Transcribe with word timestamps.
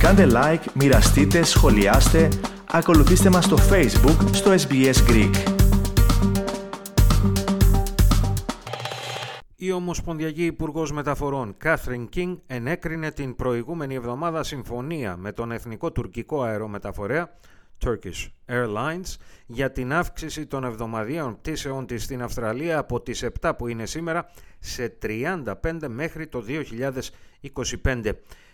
Κάντε 0.00 0.26
like, 0.30 0.64
μοιραστείτε, 0.74 1.42
σχολιάστε, 1.42 2.28
ακολουθήστε 2.70 3.30
μας 3.30 3.44
στο 3.44 3.56
Facebook 3.70 4.28
στο 4.32 4.54
SBS 4.68 4.94
Greek. 5.08 5.34
Η 9.56 9.72
Ομοσπονδιακή 9.72 10.44
Υπουργός 10.44 10.92
Μεταφορών 10.92 11.54
Κάθριν 11.56 12.08
Κίνγκ 12.08 12.36
ενέκρινε 12.46 13.10
την 13.10 13.36
προηγούμενη 13.36 13.94
εβδομάδα 13.94 14.42
συμφωνία 14.42 15.16
με 15.16 15.32
τον 15.32 15.52
εθνικό 15.52 15.92
τουρκικό 15.92 16.42
αερομεταφορέα 16.42 17.30
Turkish 17.84 18.28
Airlines 18.46 19.16
για 19.46 19.72
την 19.72 19.92
αύξηση 19.92 20.46
των 20.46 20.64
εβδομαδιαίων 20.64 21.36
πτήσεων 21.36 21.86
της 21.86 22.02
στην 22.02 22.22
Αυστραλία 22.22 22.78
από 22.78 23.00
τις 23.00 23.24
7 23.40 23.52
που 23.58 23.68
είναι 23.68 23.86
σήμερα 23.86 24.30
σε 24.58 24.98
35 25.02 25.44
μέχρι 25.88 26.26
το 26.26 26.44
2025. 27.82 28.12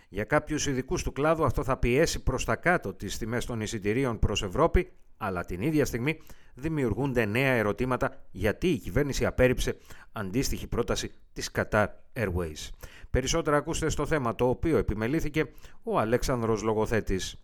Για 0.09 0.23
κάποιους 0.23 0.67
ειδικούς 0.67 1.03
του 1.03 1.11
κλάδου 1.11 1.45
αυτό 1.45 1.63
θα 1.63 1.77
πιέσει 1.77 2.23
προς 2.23 2.45
τα 2.45 2.55
κάτω 2.55 2.93
τις 2.93 3.17
τιμές 3.17 3.45
των 3.45 3.61
εισιτηρίων 3.61 4.19
προς 4.19 4.43
Ευρώπη, 4.43 4.91
αλλά 5.17 5.45
την 5.45 5.61
ίδια 5.61 5.85
στιγμή 5.85 6.19
δημιουργούνται 6.53 7.25
νέα 7.25 7.53
ερωτήματα 7.53 8.23
γιατί 8.31 8.67
η 8.67 8.77
κυβέρνηση 8.77 9.25
απέρριψε 9.25 9.77
αντίστοιχη 10.11 10.67
πρόταση 10.67 11.11
της 11.33 11.51
Qatar 11.53 11.85
Airways. 12.13 12.69
Περισσότερα 13.09 13.57
ακούστε 13.57 13.89
στο 13.89 14.05
θέμα 14.05 14.35
το 14.35 14.49
οποίο 14.49 14.77
επιμελήθηκε 14.77 15.45
ο 15.83 15.99
Αλέξανδρος 15.99 16.61
Λογοθέτης. 16.61 17.41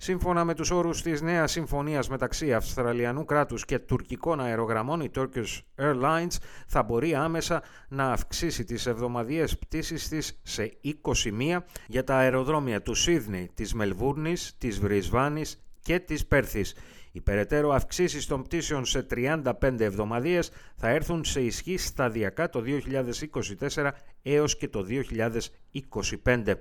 Σύμφωνα 0.00 0.44
με 0.44 0.54
τους 0.54 0.70
όρους 0.70 1.02
της 1.02 1.20
νέας 1.20 1.50
συμφωνίας 1.52 2.08
μεταξύ 2.08 2.54
Αυστραλιανού 2.54 3.24
κράτους 3.24 3.64
και 3.64 3.78
τουρκικών 3.78 4.40
αερογραμμών, 4.40 5.00
η 5.00 5.10
Turkish 5.14 5.58
Airlines 5.76 6.36
θα 6.66 6.82
μπορεί 6.82 7.14
άμεσα 7.14 7.62
να 7.88 8.12
αυξήσει 8.12 8.64
τις 8.64 8.86
εβδομαδιαίες 8.86 9.58
πτήσεις 9.58 10.08
της 10.08 10.40
σε 10.42 10.72
21 10.82 11.64
για 11.86 12.04
τα 12.04 12.16
αεροδρόμια 12.16 12.82
του 12.82 12.94
Σίδνεϊ, 12.94 13.50
της 13.54 13.74
Μελβούρνης, 13.74 14.54
της 14.58 14.78
Βρισβάνης 14.78 15.62
και 15.80 15.98
της 15.98 16.26
Πέρθης. 16.26 16.74
Οι 17.12 17.20
περαιτέρω 17.20 17.72
αυξήσεις 17.72 18.26
των 18.26 18.42
πτήσεων 18.42 18.84
σε 18.84 19.02
35 19.02 19.84
εβδομαδίες 19.84 20.50
θα 20.76 20.88
έρθουν 20.88 21.24
σε 21.24 21.40
ισχύ 21.40 21.76
σταδιακά 21.76 22.48
το 22.48 22.60
2024 22.60 23.90
έως 24.22 24.56
και 24.56 24.68
το 24.68 24.82
2025. 24.82 26.54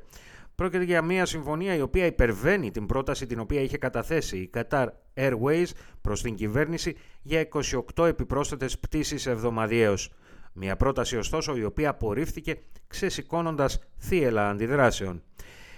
Πρόκειται 0.58 0.84
για 0.84 1.02
μια 1.02 1.26
συμφωνία 1.26 1.76
η 1.76 1.82
οποία 1.82 2.06
υπερβαίνει 2.06 2.72
την 2.72 2.86
πρόταση 2.86 3.26
την 3.26 3.40
οποία 3.40 3.62
είχε 3.62 3.78
καταθέσει 3.78 4.38
η 4.38 4.50
Qatar 4.54 4.88
Airways 5.16 5.66
προς 6.02 6.22
την 6.22 6.36
κυβέρνηση 6.36 6.96
για 7.22 7.48
28 7.96 8.06
επιπρόσθετες 8.06 8.80
πτήσεις 8.80 9.26
εβδομαδιαίως. 9.26 10.12
Μια 10.54 10.76
πρόταση 10.76 11.18
ωστόσο 11.18 11.58
η 11.58 11.64
οποία 11.64 11.90
απορρίφθηκε 11.90 12.58
ξεσηκώνοντας 12.88 13.80
θύελα 14.00 14.50
αντιδράσεων. 14.50 15.24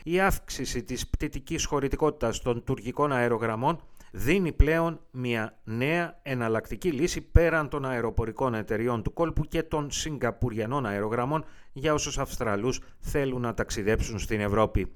Η 0.04 0.20
αύξηση 0.20 0.84
της 0.84 1.08
πτητικής 1.08 1.66
χωρητικότητας 1.66 2.42
των 2.42 2.64
τουρκικών 2.64 3.12
αερογραμμών 3.12 3.84
δίνει 4.12 4.52
πλέον 4.52 5.00
μια 5.12 5.60
νέα 5.64 6.20
εναλλακτική 6.22 6.92
λύση 6.92 7.22
πέραν 7.22 7.70
των 7.70 7.86
αεροπορικών 7.86 8.54
εταιριών 8.54 9.04
του 9.04 9.14
κόλπου 9.14 9.44
και 9.44 9.64
των 9.64 9.92
συγκαπουριανών 9.92 10.86
αερογραμμών 10.86 11.46
για 11.74 11.94
όσους 11.94 12.18
Αυστραλούς 12.18 12.82
θέλουν 13.00 13.42
να 13.42 13.54
ταξιδέψουν 13.54 14.20
στην 14.20 14.40
Ευρώπη. 14.40 14.94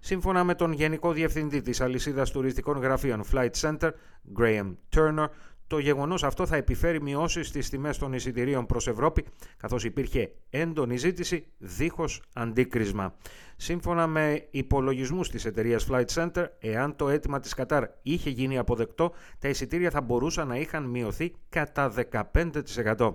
Σύμφωνα 0.00 0.44
με 0.44 0.54
τον 0.54 0.72
Γενικό 0.72 1.12
Διευθυντή 1.12 1.60
της 1.60 1.80
αλυσίδας 1.80 2.30
τουριστικών 2.30 2.78
γραφείων 2.78 3.22
Flight 3.32 3.50
Center, 3.60 3.90
Graham 4.38 4.74
Turner, 4.96 5.26
το 5.72 5.78
γεγονός 5.78 6.24
αυτό 6.24 6.46
θα 6.46 6.56
επιφέρει 6.56 7.02
μειώσεις 7.02 7.48
στις 7.48 7.68
τιμές 7.68 7.98
των 7.98 8.12
εισιτηρίων 8.12 8.66
προς 8.66 8.86
Ευρώπη, 8.86 9.24
καθώς 9.56 9.84
υπήρχε 9.84 10.32
έντονη 10.50 10.96
ζήτηση 10.96 11.46
δίχως 11.58 12.22
αντίκρισμα. 12.32 13.14
Σύμφωνα 13.56 14.06
με 14.06 14.46
υπολογισμούς 14.50 15.28
της 15.30 15.44
εταιρείας 15.44 15.86
Flight 15.90 16.04
Center, 16.14 16.44
εάν 16.58 16.96
το 16.96 17.08
αίτημα 17.08 17.40
της 17.40 17.54
Κατάρ 17.54 17.84
είχε 18.02 18.30
γίνει 18.30 18.58
αποδεκτό, 18.58 19.12
τα 19.38 19.48
εισιτήρια 19.48 19.90
θα 19.90 20.00
μπορούσαν 20.00 20.48
να 20.48 20.56
είχαν 20.56 20.84
μειωθεί 20.84 21.32
κατά 21.48 21.88
15%. 21.88 23.14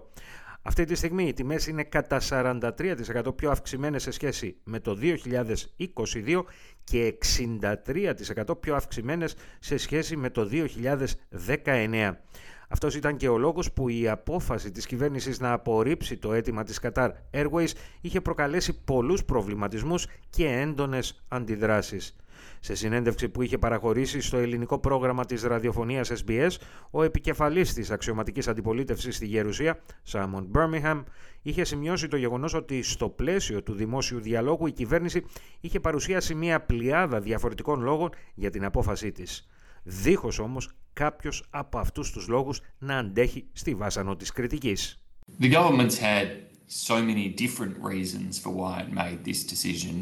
Αυτή 0.68 0.84
τη 0.84 0.96
στιγμή 0.96 1.28
οι 1.28 1.34
τιμές 1.34 1.68
είναι 1.68 1.84
κατά 1.84 2.22
43% 2.30 3.36
πιο 3.36 3.52
αυξημένες 3.52 4.02
σε 4.02 4.12
σχέση 4.12 4.58
με 4.64 4.80
το 4.80 4.98
2022 5.02 6.44
και 6.84 7.18
63% 7.38 8.60
πιο 8.60 8.76
αυξημένες 8.76 9.36
σε 9.60 9.78
σχέση 9.78 10.16
με 10.16 10.30
το 10.30 10.50
2019. 10.52 12.12
Αυτός 12.70 12.96
ήταν 12.96 13.18
και 13.18 13.28
ο 13.28 13.38
λόγος 13.38 13.72
που 13.74 13.90
η 13.90 14.10
απόφαση 14.10 14.72
της 14.72 14.86
κυβέρνησης 14.86 15.40
να 15.40 15.52
απορρίψει 15.52 16.18
το 16.18 16.34
αίτημα 16.34 16.64
της 16.64 16.80
Qatar 16.82 17.10
Airways 17.32 17.72
είχε 18.02 18.22
προκαλέσει 18.22 18.84
πολλούς 18.84 19.26
προβληματισμούς 19.26 20.08
και 20.30 20.48
έντονες 20.48 21.26
αντιδράσεις. 21.28 22.16
Σε 22.60 22.76
συνέντευξη 22.76 23.30
που 23.30 23.42
είχε 23.42 23.58
παραχωρήσει 23.58 24.22
στο 24.22 24.38
ελληνικό 24.38 24.80
πρόγραμμα 24.80 25.26
της 25.26 25.44
ραδιοφωνίας 25.44 26.12
SBS, 26.26 26.50
ο 26.92 27.04
επικεφαλής 27.04 27.74
της 27.74 27.92
αξιωματικής 27.92 28.48
αντιπολίτευσης 28.48 29.16
στη 29.16 29.26
Γερουσία, 29.26 29.80
Σάμον 30.04 30.52
Birmingham, 30.54 31.04
είχε 31.42 31.64
σημειώσει 31.64 32.08
το 32.08 32.18
γεγονός 32.18 32.54
ότι 32.54 32.82
στο 32.82 33.10
πλαίσιο 33.10 33.64
του 33.64 33.74
δημόσιου 33.74 34.20
διαλόγου 34.20 34.68
η 34.68 34.72
κυβέρνηση 34.72 35.26
είχε 35.60 35.80
παρουσιάσει 35.80 36.36
μια 36.36 36.62
πλειάδα 36.62 37.20
διαφορετικών 37.20 37.82
λόγων 37.82 38.10
για 38.36 38.50
την 38.50 38.66
απόφασή 38.66 39.12
της. 39.12 39.48
Δίχως 39.84 40.40
όμως 40.40 40.70
κάποιος 40.94 41.48
από 41.50 41.78
αυτούς 41.78 42.12
τους 42.12 42.28
λόγους 42.28 42.62
να 42.78 42.98
αντέχει 42.98 43.46
στη 43.52 43.76
βάσανο 43.76 44.16
της 44.16 44.32
κριτικής. 44.32 45.02
The 45.40 45.52
government's 45.52 45.98
had 46.00 46.28
so 46.68 46.96
many 47.02 47.28
different 47.30 47.76
reasons 47.92 48.40
for 48.40 48.50
why 48.50 48.82
it 48.82 48.92
made 48.92 49.24
this 49.24 49.44
decision, 49.54 49.96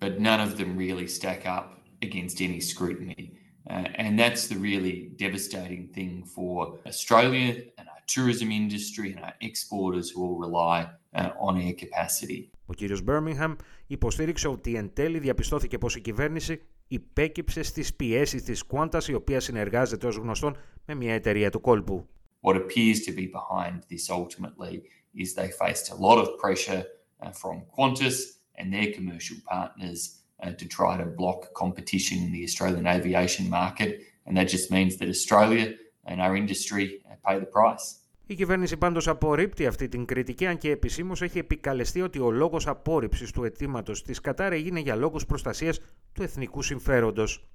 but 0.00 0.20
none 0.20 0.40
of 0.40 0.56
them 0.58 0.76
really 0.76 1.06
stack 1.06 1.42
up 1.46 1.66
against 2.06 2.40
any 2.40 2.60
scrutiny. 2.60 3.22
Uh, 3.70 4.02
and 4.02 4.18
that's 4.18 4.48
the 4.48 4.58
really 4.68 4.96
devastating 5.24 5.84
thing 5.96 6.24
for 6.34 6.78
Australia 6.86 7.48
and 7.78 7.84
our 7.92 8.02
tourism 8.14 8.50
industry 8.50 9.12
and 9.12 9.20
our 9.24 9.34
exporters 9.40 10.10
who 10.10 10.18
all 10.26 10.38
rely 10.46 10.78
uh, 11.14 11.30
on 11.46 11.52
air 11.60 11.74
capacity. 11.84 12.50
Ο 12.66 12.74
κύριος 12.74 13.02
Birmingham 13.06 13.56
υποστήριξε 13.86 14.48
ότι 14.48 14.74
εν 14.74 14.92
τέλει 14.92 15.18
διαπιστώθηκε 15.18 15.78
πως 15.78 15.96
η 15.96 16.00
κυβέρνηση 16.00 16.62
υπέκυψε 16.88 17.62
στις 17.62 17.94
πιέσεις 17.94 18.42
της 18.42 18.64
Qantas 18.72 19.04
η 19.08 19.14
οποία 19.14 19.40
συνεργάζεται 19.40 20.06
ως 20.06 20.16
γνωστόν 20.16 20.56
με 20.86 20.94
μια 20.94 21.14
εταιρεία 21.14 21.50
του 21.50 21.60
κόλπου. 21.60 22.06
What 22.40 22.54
appears 22.54 22.98
to 23.06 23.12
be 23.14 23.26
behind 23.26 23.78
this 23.90 24.10
ultimately 24.10 24.82
is 25.22 25.34
they 25.34 25.50
faced 25.62 25.90
a 25.90 25.98
lot 26.06 26.18
of 26.18 26.28
pressure 26.42 26.84
uh, 27.22 27.30
from 27.30 27.56
Qantas 27.76 28.35
and 28.57 28.65
their 28.73 28.89
commercial 28.97 29.37
partners 29.53 29.99
uh, 30.43 30.51
to 30.59 30.65
try 30.77 30.91
to 31.01 31.05
block 31.21 31.39
competition 31.63 32.17
in 32.25 32.31
the 32.35 32.43
Australian 32.49 32.85
aviation 32.97 33.45
market 33.49 33.91
and 34.25 34.33
that 34.37 34.47
just 34.55 34.67
means 34.71 34.93
that 34.97 35.07
Australia 35.17 35.65
and 36.09 36.17
our 36.25 36.35
industry 36.35 36.85
uh, 37.05 37.15
pay 37.25 37.39
the 37.39 37.51
price. 37.57 37.87
Η 38.29 38.35
κυβέρνηση 38.35 38.77
πάντως 38.77 39.07
απορρίπτει 39.07 39.65
αυτή 39.65 39.87
την 39.87 40.05
κριτική, 40.05 40.45
αν 40.45 40.57
και 40.57 40.69
επισήμως 40.69 41.21
έχει 41.21 41.37
επικαλεστεί 41.39 42.01
ότι 42.01 42.19
ο 42.19 42.31
λόγος 42.31 42.67
απόρριψης 42.67 43.31
του 43.31 43.43
αιτήματος 43.43 44.03
της 44.03 44.21
Κατάρ 44.21 44.51
έγινε 44.53 44.79
για 44.79 44.95
λόγους 44.95 45.25
προστασίας 45.25 45.79
του 46.13 46.23
εθνικού 46.23 46.61
συμφέροντος. 46.61 47.47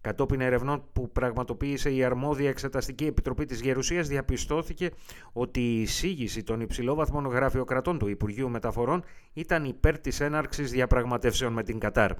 Κατόπιν 0.00 0.40
ερευνών 0.40 0.82
που 0.92 1.12
πραγματοποίησε 1.12 1.92
η 1.94 2.04
αρμόδια 2.04 2.48
Εξεταστική 2.48 3.04
Επιτροπή 3.04 3.44
της 3.44 3.60
Γερουσίας 3.60 4.08
διαπιστώθηκε 4.08 4.90
ότι 5.32 5.60
η 5.60 5.80
εισήγηση 5.80 6.42
των 6.42 6.60
υψηλόβαθμων 6.60 7.26
γραφειοκρατών 7.26 7.98
του 7.98 8.08
Υπουργείου 8.08 8.50
Μεταφορών 8.50 9.04
ήταν 9.32 9.64
υπέρ 9.64 9.98
της 9.98 10.20
έναρξης 10.20 10.70
διαπραγματεύσεων 10.70 11.52
με 11.52 11.62
την 11.62 11.78
Κατάρ. 11.78 12.10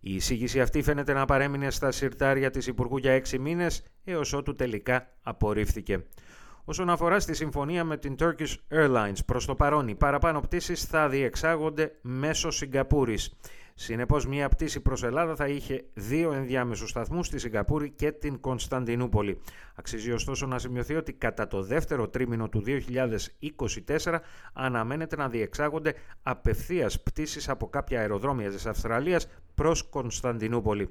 Η 0.00 0.14
εισήγηση 0.14 0.60
αυτή 0.60 0.82
φαίνεται 0.82 1.12
να 1.12 1.24
παρέμεινε 1.24 1.70
στα 1.70 1.90
συρτάρια 1.90 2.50
της 2.50 2.66
Υπουργού 2.66 2.96
για 2.96 3.12
έξι 3.12 3.38
μήνες 3.38 3.82
έως 4.04 4.32
ότου 4.32 4.54
τελικά 4.54 5.08
απορρίφθηκε. 5.22 6.04
Όσον 6.64 6.90
αφορά 6.90 7.20
στη 7.20 7.34
συμφωνία 7.34 7.84
με 7.84 7.96
την 7.96 8.16
Turkish 8.18 8.54
Airlines, 8.70 9.24
προς 9.26 9.46
το 9.46 9.54
παρόν 9.54 9.88
οι 9.88 9.94
παραπάνω 9.94 10.40
πτήσεις 10.40 10.84
θα 10.84 11.08
διεξάγονται 11.08 11.92
μέσω 12.02 12.50
Σιγκαπούρης. 12.50 13.36
Συνεπώς 13.84 14.26
μια 14.26 14.48
πτήση 14.48 14.80
προς 14.80 15.02
Ελλάδα 15.02 15.36
θα 15.36 15.46
είχε 15.48 15.84
δύο 15.94 16.32
ενδιάμεσους 16.32 16.90
σταθμούς 16.90 17.26
στη 17.26 17.38
Σιγκαπούρη 17.38 17.90
και 17.90 18.12
την 18.12 18.40
Κωνσταντινούπολη. 18.40 19.38
Αξίζει 19.74 20.12
ωστόσο 20.12 20.46
να 20.46 20.58
σημειωθεί 20.58 20.94
ότι 20.94 21.12
κατά 21.12 21.46
το 21.46 21.62
δεύτερο 21.62 22.08
τρίμηνο 22.08 22.48
του 22.48 22.62
2024 22.66 24.18
αναμένεται 24.52 25.16
να 25.16 25.28
διεξάγονται 25.28 25.94
απευθείας 26.22 27.00
πτήσεις 27.02 27.48
από 27.48 27.68
κάποια 27.68 28.00
αεροδρόμια 28.00 28.50
της 28.50 28.66
Αυστραλίας 28.66 29.28
προς 29.54 29.82
Κωνσταντινούπολη. 29.82 30.90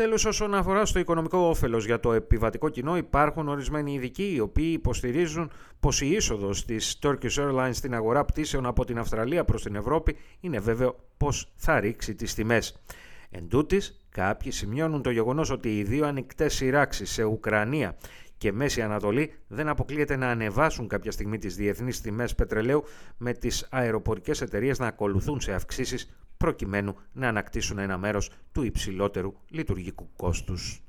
Τέλος, 0.00 0.24
όσον 0.24 0.54
αφορά 0.54 0.84
στο 0.84 0.98
οικονομικό 0.98 1.38
όφελος 1.38 1.86
για 1.86 2.00
το 2.00 2.12
επιβατικό 2.12 2.68
κοινό, 2.68 2.96
υπάρχουν 2.96 3.48
ορισμένοι 3.48 3.94
ειδικοί 3.94 4.32
οι 4.34 4.40
οποίοι 4.40 4.70
υποστηρίζουν 4.72 5.50
πως 5.80 6.00
η 6.00 6.06
είσοδος 6.06 6.64
της 6.64 6.98
Turkish 7.02 7.34
Airlines 7.36 7.70
στην 7.72 7.94
αγορά 7.94 8.24
πτήσεων 8.24 8.66
από 8.66 8.84
την 8.84 8.98
Αυστραλία 8.98 9.44
προς 9.44 9.62
την 9.62 9.74
Ευρώπη 9.74 10.16
είναι 10.40 10.58
βέβαιο 10.58 10.96
πως 11.16 11.52
θα 11.56 11.80
ρίξει 11.80 12.14
τις 12.14 12.34
τιμές. 12.34 12.82
Εν 13.30 13.48
τούτης, 13.48 14.06
κάποιοι 14.10 14.50
σημειώνουν 14.50 15.02
το 15.02 15.10
γεγονός 15.10 15.50
ότι 15.50 15.78
οι 15.78 15.82
δύο 15.82 16.06
ανοιχτές 16.06 16.54
σειράξεις 16.54 17.10
σε 17.10 17.24
Ουκρανία 17.24 17.96
και 18.38 18.52
Μέση 18.52 18.82
Ανατολή 18.82 19.32
δεν 19.48 19.68
αποκλείεται 19.68 20.16
να 20.16 20.30
ανεβάσουν 20.30 20.88
κάποια 20.88 21.10
στιγμή 21.10 21.38
τις 21.38 21.54
διεθνείς 21.56 22.00
τιμές 22.00 22.34
πετρελαίου 22.34 22.84
με 23.16 23.32
τις 23.32 23.66
αεροπορικές 23.70 24.40
εταιρείες 24.40 24.78
να 24.78 24.86
ακολουθούν 24.86 25.40
σε 25.40 25.52
αυξήσεις 25.52 26.10
προκειμένου 26.40 26.96
να 27.12 27.28
ανακτήσουν 27.28 27.78
ένα 27.78 27.98
μέρος 27.98 28.30
του 28.52 28.62
υψηλότερου 28.62 29.32
λειτουργικού 29.48 30.10
κόστους. 30.16 30.82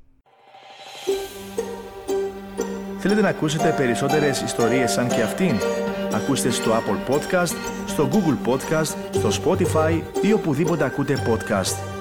Θέλετε 2.98 3.20
να 3.20 3.28
ακούσετε 3.28 3.74
περισσότερες 3.76 4.40
ιστορίες 4.40 4.92
σαν 4.92 5.08
και 5.08 5.22
αυτήν; 5.22 5.56
Ακούστε 6.12 6.50
στο 6.50 6.70
Apple 6.70 7.12
Podcast, 7.12 7.56
στο 7.86 8.08
Google 8.12 8.48
Podcast, 8.48 8.96
στο 9.10 9.28
Spotify 9.44 10.00
ή 10.22 10.32
οπουδήποτε 10.32 10.84
ακούτε 10.84 11.16
podcast. 11.28 11.91